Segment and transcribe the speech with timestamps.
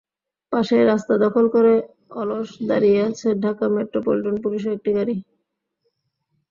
[0.51, 1.73] পাশেই রাস্তা দখল করে
[2.21, 5.15] অলস দাঁড়িয়ে আছে ঢাকা মেট্রোপলিটন পুলিশের একটি গাড়ি।